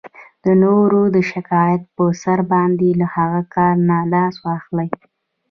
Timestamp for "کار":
3.55-3.75